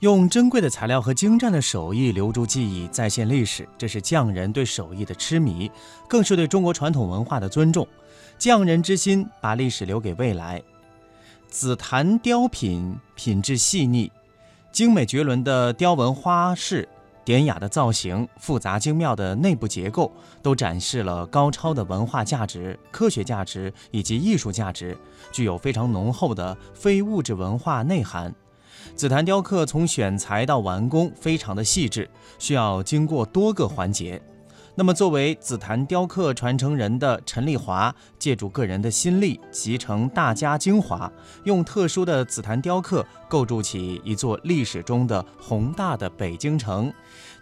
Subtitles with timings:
[0.00, 5.70] 用珍贵的材料和精湛的手艺留住技艺，再现历史，这是匠人对手艺的痴迷，
[6.08, 7.86] 更是对中国传统文化的尊重。
[8.38, 10.62] 匠人之心，把历史留给未来。
[11.50, 14.10] 紫檀雕品品质细腻，
[14.72, 16.88] 精美绝伦的雕纹花饰。
[17.22, 20.10] 典雅的造型、复杂精妙的内部结构，
[20.42, 24.96] 都展示了高超的文化价值、科学价值以及艺术价值，
[25.30, 28.34] 具有非常浓厚的非物质文化内涵。
[28.94, 34.20] 紫檀雕刻从选材到完工非常的细致，需要经过多个环节。
[34.76, 41.10] 那么，作为紫檀雕刻传承人的陈丽华，借助个人的心力，集成大家精华，
[41.44, 46.90] 用特殊的紫檀雕刻构筑起一座历史中的宏大的北京城。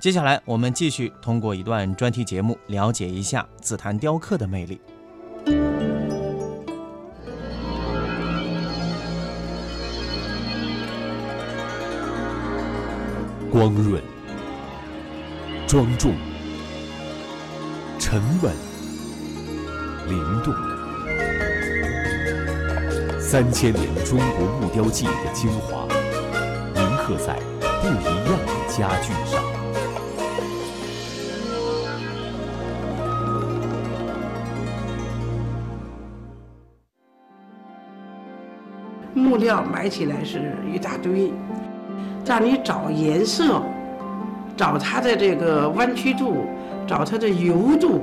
[0.00, 4.80] 接下来，我们继续通过一段专题节目，了解一下紫檀雕刻的魅力。
[13.50, 14.02] 光润、
[15.66, 16.12] 庄重。
[17.98, 18.52] 沉稳、
[20.06, 20.54] 灵动，
[23.20, 25.86] 三千年中国木雕技艺的精华，
[26.74, 29.42] 铭刻在不一样的家具上。
[39.14, 41.30] 木料买起来是一大堆，
[42.28, 43.62] 让你找颜色，
[44.54, 46.36] 找它的这个弯曲度。
[46.86, 48.00] 找它的油度，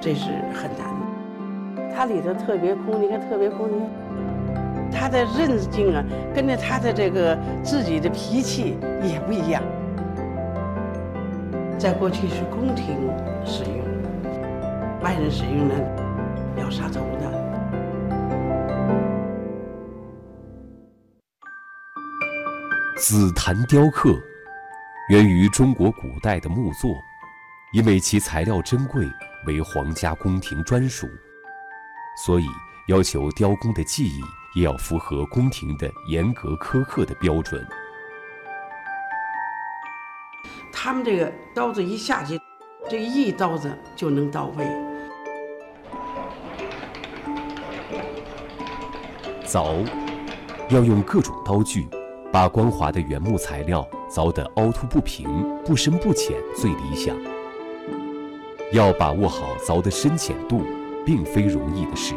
[0.00, 1.94] 这是很难的。
[1.94, 3.88] 它里头特别空，你看特别空，你看
[4.90, 6.02] 它的韧劲啊，
[6.34, 9.62] 跟着它的这个自己的脾气也不一样。
[11.78, 12.96] 在过去是宫廷
[13.44, 13.78] 使用，
[15.04, 15.74] 外人使用呢
[16.60, 17.35] 要杀头的。
[22.96, 24.18] 紫檀雕刻
[25.10, 26.90] 源于中国古代的木作。
[27.72, 29.06] 因为其材料珍贵，
[29.46, 31.06] 为皇家宫廷专属，
[32.24, 32.46] 所以
[32.86, 34.22] 要求雕工的技艺
[34.54, 37.66] 也要符合宫廷的严格苛刻的标准。
[40.72, 42.40] 他们这个刀子一下去，
[42.88, 44.64] 这一刀子就能到位。
[49.44, 49.84] 凿，
[50.70, 51.86] 要用各种刀具，
[52.36, 55.26] 把光滑的原木材料凿得凹凸不平、
[55.64, 57.16] 不深不浅最理想。
[58.72, 60.60] 要把握好凿的深浅度，
[61.02, 62.14] 并非容易的事。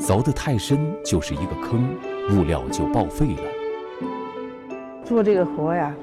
[0.00, 1.88] 凿得太深就是一个坑，
[2.28, 4.04] 木料就报废了。
[5.04, 5.94] 做这个活呀，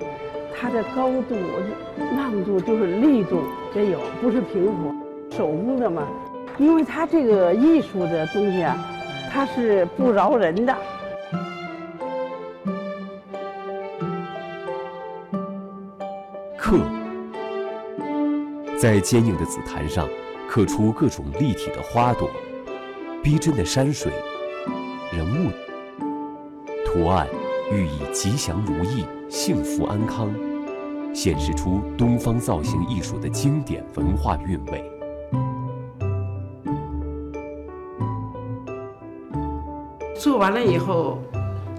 [0.58, 1.36] 它的高度、
[2.16, 3.42] 浪度就是力度
[3.74, 5.36] 得有，不是平活。
[5.36, 6.08] 手工的嘛，
[6.58, 8.78] 因为它这个艺术的东西啊，
[9.30, 10.74] 它是不饶人的。
[16.62, 16.78] 刻。
[18.80, 20.08] 在坚硬的紫檀上
[20.48, 22.30] 刻出各种立体的花朵、
[23.24, 24.12] 逼真的山水、
[25.12, 25.50] 人物
[26.86, 27.28] 图案，
[27.72, 30.32] 寓意吉祥如意、幸福安康，
[31.16, 34.84] 显示出东方造型艺术的经典文化韵味。
[40.16, 41.18] 做完了以后，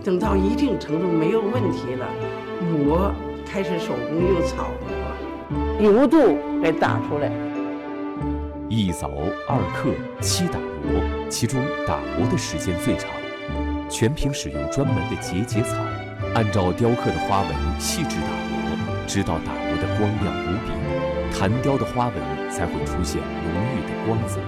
[0.02, 2.08] 等到一定程度没有问题了，
[2.60, 3.11] 磨
[3.52, 4.70] 开始手工用草
[5.50, 6.38] 磨，油度。
[6.62, 7.28] 给打出来，
[8.68, 9.10] 一凿
[9.48, 9.90] 二刻
[10.22, 13.10] 七打磨，其中打磨的时间最长，
[13.90, 15.76] 全凭使用专门的结节草，
[16.34, 24.38] 按照雕刻的花纹细致打磨，直到打磨的光亮无比，弹雕的花纹才会出现浓郁的光泽。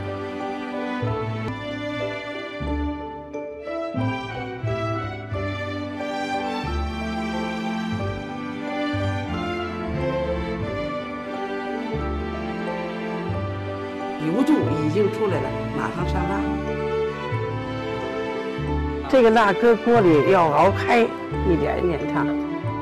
[19.14, 22.26] 这个蜡搁锅里要熬开，一点一点烫。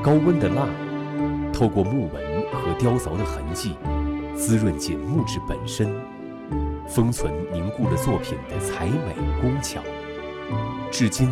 [0.02, 0.66] 高温的蜡，
[1.52, 3.76] 透过木纹和雕凿的痕迹，
[4.34, 5.94] 滋润进木质本身，
[6.88, 9.82] 封存凝固了作品的才美工巧。
[10.90, 11.30] 至今，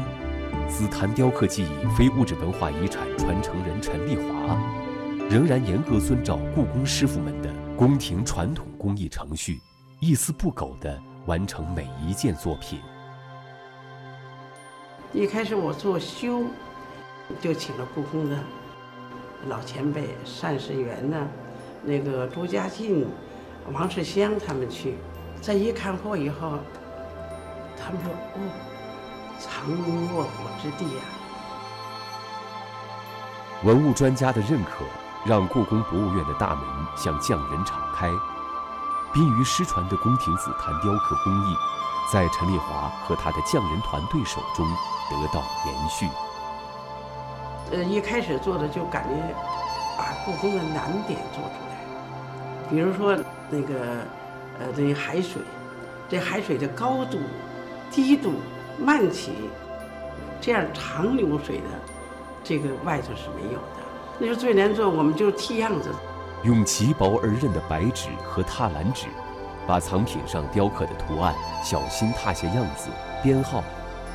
[0.68, 4.54] 紫檀雕刻技艺非物质文化遗产传承人陈丽华，
[5.30, 9.62] 仍然严格遵照故宫师傅们的宫廷传统工艺程序。
[9.98, 12.78] 一丝不苟地完成每一件作品。
[15.12, 16.44] 一开始我做修，
[17.40, 18.38] 就请了故宫的
[19.48, 21.26] 老前辈单世元呢，
[21.82, 23.04] 那个朱家进、
[23.72, 24.98] 王世襄他们去。
[25.40, 26.60] 再一看货以后，
[27.76, 28.38] 他们说：“哦，
[29.40, 30.30] 藏龙卧虎
[30.62, 31.02] 之地呀！”
[33.64, 34.84] 文物专家的认可，
[35.24, 36.64] 让故宫博物院的大门
[36.96, 38.12] 向匠人敞开，
[39.12, 41.56] 濒于失传的宫廷紫檀雕刻工艺，
[42.12, 44.64] 在陈丽华和他的匠人团队手中
[45.10, 46.08] 得到延续。
[47.72, 49.10] 呃，一开始做的就感觉
[49.96, 53.16] 把故宫的难点做出来，比如说
[53.48, 54.04] 那个
[54.58, 55.42] 呃，这海水，
[56.08, 57.18] 这海水的高度、
[57.90, 58.32] 低度、
[58.78, 59.32] 漫起，
[60.40, 61.64] 这样长流水的，
[62.42, 63.82] 这个外头是没有的。
[64.18, 65.90] 那时候最难做，我们就替样子，
[66.42, 69.06] 用极薄而韧的白纸和踏蓝纸，
[69.66, 71.34] 把藏品上雕刻的图案
[71.64, 72.90] 小心拓下样子、
[73.22, 73.62] 编号，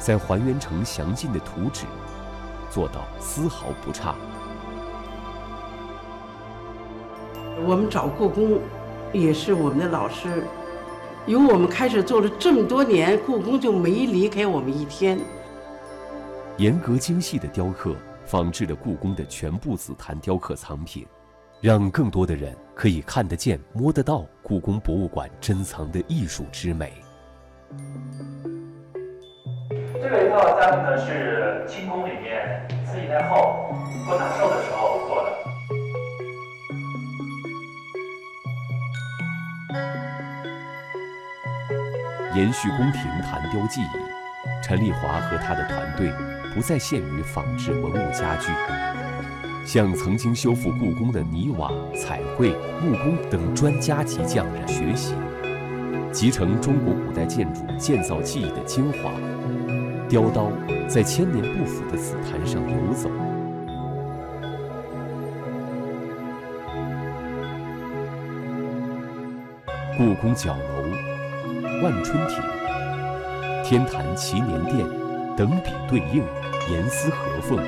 [0.05, 1.87] 再还原成详尽的图纸。
[2.69, 4.13] 做到丝毫不差。
[7.65, 8.59] 我们找故宫，
[9.11, 10.43] 也是我们的老师。
[11.25, 15.19] 由我们开始做了这么多年，故宫就没离开我们一天。
[16.57, 17.95] 严格精细的雕刻，
[18.27, 21.03] 仿制了故宫的全部紫檀雕刻藏品，
[21.61, 26.93] 让更多的人可以看得见、摸得到故宫博物馆珍藏的艺术之美。
[30.83, 33.73] 个一套家具呢是清宫里面慈禧太后
[34.07, 35.31] 过大寿的时候做的。
[42.35, 43.85] 延续宫廷檀雕技艺，
[44.61, 46.11] 陈丽华和他的团队
[46.53, 48.51] 不再限于仿制文物家具，
[49.65, 52.49] 向曾经修复故宫的泥瓦、彩绘、
[52.81, 55.15] 木工等专家级匠人学习，
[56.11, 59.11] 集成中国古代建筑建造技艺的精华。
[60.15, 60.49] 雕刀
[60.87, 63.09] 在千年不腐的紫檀上游走。
[69.97, 70.83] 故宫角楼、
[71.83, 72.41] 万春亭、
[73.61, 74.87] 天坛祈年殿
[75.35, 76.23] 等比对应，
[76.71, 77.59] 严丝合缝。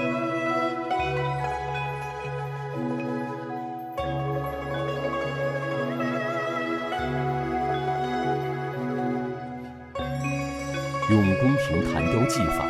[11.09, 12.65] 用宫廷檀雕技法，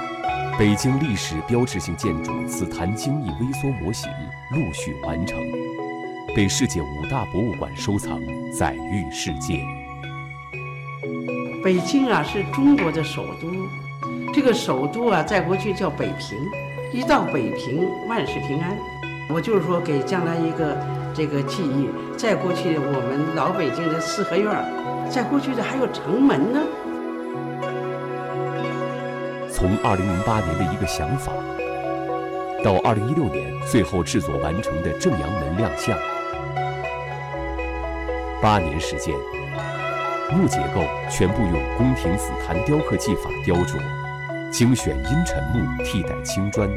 [0.58, 4.10] 北京历史标志性建筑紫檀精益微缩模型
[4.52, 5.38] 陆续完成，
[6.36, 8.22] 被世界五大博物馆收藏，
[8.52, 9.60] 载誉世界。
[11.64, 13.48] 北京啊，是中国的首都，
[14.32, 16.38] 这个首都啊，在过去叫北平，
[16.94, 18.78] 一到北平，万事平安。
[19.30, 20.78] 我就是说，给将来一个
[21.14, 24.54] 这个记忆，在过去我们老北京的四合院，
[25.10, 26.60] 在过去的还有城门呢。
[29.58, 31.34] 从二零零八年的一个想法，
[32.64, 35.98] 到二零一六年最后制作完成的正阳门亮相，
[38.40, 39.16] 八年时间，
[40.32, 43.80] 木结构全部用宫廷紫檀雕刻技法雕琢，
[44.52, 46.70] 精选阴沉木替代青砖，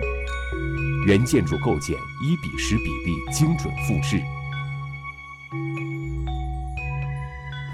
[1.06, 4.22] 原建筑构件一比十比例精准复制。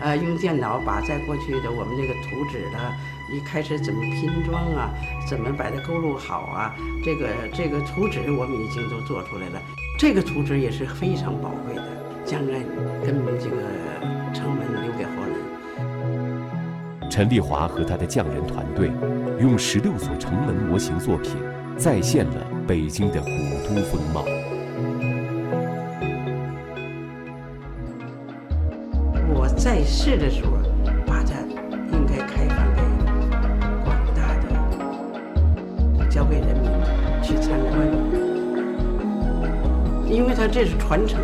[0.00, 2.93] 呃，用电脑把在过去的我们这个图纸的。
[3.32, 4.90] 一开始怎么拼装啊？
[5.28, 6.75] 怎么把它勾勒好啊？
[7.05, 9.61] 这个这个图纸我们已经都做出来了。
[9.99, 11.82] 这个图纸也是非常宝贵的，
[12.25, 12.61] 将来
[13.05, 13.56] 跟这个
[14.32, 17.11] 城门留给后人。
[17.11, 18.93] 陈丽华和他的匠人团队，
[19.40, 21.32] 用十六所城门模型作品，
[21.76, 23.28] 再现了北京的古
[23.67, 24.25] 都风貌。
[29.35, 30.65] 我在世的时候。
[36.16, 36.70] 交给人民
[37.23, 37.87] 去参观，
[40.11, 41.20] 因为它这是传承。